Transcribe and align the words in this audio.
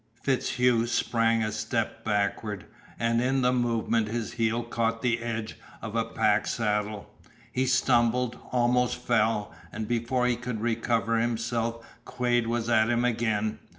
FitzHugh 0.23 0.87
sprang 0.87 1.43
a 1.43 1.51
step 1.51 2.03
backward, 2.03 2.65
and 2.97 3.21
in 3.21 3.43
the 3.43 3.53
movement 3.53 4.07
his 4.07 4.31
heel 4.33 4.63
caught 4.63 5.03
the 5.03 5.19
edge 5.19 5.59
of 5.79 5.95
a 5.95 6.03
pack 6.05 6.47
saddle. 6.47 7.13
He 7.53 7.67
stumbled, 7.67 8.39
almost 8.51 8.95
fell, 8.97 9.53
and 9.71 9.87
before 9.87 10.25
he 10.25 10.35
could 10.37 10.59
recover 10.61 11.19
himself 11.19 11.85
Quade 12.03 12.47
was 12.47 12.67
at 12.67 12.89
him 12.89 13.05
again. 13.05 13.59